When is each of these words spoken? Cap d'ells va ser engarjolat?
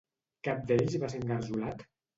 Cap 0.47 0.65
d'ells 0.73 0.97
va 1.05 1.13
ser 1.15 1.23
engarjolat? 1.27 1.91